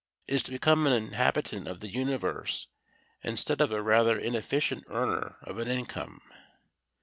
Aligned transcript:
It 0.27 0.33
is 0.33 0.41
to 0.41 0.49
become 0.51 0.87
an 0.87 0.93
inhabitant 0.93 1.67
of 1.67 1.79
the 1.79 1.87
universe 1.87 2.69
instead 3.21 3.61
of 3.61 3.71
a 3.71 3.83
rather 3.83 4.17
inefficient 4.17 4.85
earner 4.87 5.35
of 5.43 5.59
an 5.59 5.67
income. 5.67 6.21